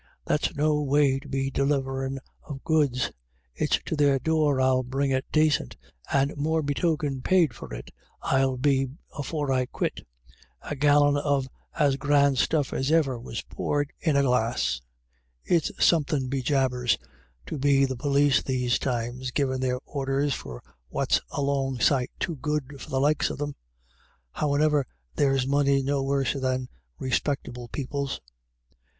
That's 0.25 0.55
no 0.55 0.81
way 0.81 1.19
to 1.19 1.27
be 1.29 1.51
deliverin' 1.51 2.17
of 2.41 2.63
goods. 2.63 3.11
It's 3.53 3.79
to 3.85 3.95
their 3.95 4.17
door 4.17 4.59
I'll 4.59 4.81
bring 4.81 5.11
it 5.11 5.31
dacint, 5.31 5.77
and 6.11 6.35
morebetoken 6.37 7.21
ped 7.21 7.53
for 7.53 7.71
it 7.71 7.91
I'll 8.23 8.57
be 8.57 8.87
afore 9.15 9.51
I 9.51 9.67
quit 9.67 10.01
A 10.63 10.75
gallon 10.75 11.17
of 11.17 11.47
as 11.77 11.97
grand 11.97 12.39
stuff 12.39 12.73
as 12.73 12.91
iver 12.91 13.19
was 13.19 13.43
poured 13.43 13.93
in 13.99 14.15
a 14.15 14.23
iaa 14.23 14.23
IRISH 14.23 14.25
IDYLLS. 14.25 14.25
glass. 14.31 14.81
It's 15.45 15.71
somethin', 15.85 16.29
bejabers, 16.31 16.97
to 17.45 17.59
be 17.59 17.85
the 17.85 17.95
p61is 17.95 18.43
these 18.43 18.79
times, 18.79 19.29
givin' 19.29 19.61
their 19.61 19.79
orders 19.85 20.33
for 20.33 20.63
what's 20.89 21.21
a 21.29 21.43
long 21.43 21.79
sight 21.79 22.09
too 22.19 22.37
good 22.37 22.81
for 22.81 22.89
the 22.89 22.99
likes 22.99 23.29
o' 23.29 23.35
them. 23.35 23.53
Howane'er, 24.31 24.83
their 25.13 25.37
money's 25.45 25.83
no 25.83 26.01
worser 26.01 26.39
than 26.39 26.69
respectable 26.97 27.67
people's." 27.67 28.19